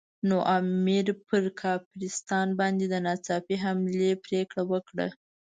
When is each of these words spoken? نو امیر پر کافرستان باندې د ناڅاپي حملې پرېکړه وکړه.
نو 0.27 0.37
امیر 0.57 1.07
پر 1.27 1.43
کافرستان 1.61 2.47
باندې 2.59 2.85
د 2.89 2.95
ناڅاپي 3.05 3.55
حملې 3.63 4.11
پرېکړه 4.25 4.63
وکړه. 4.71 5.07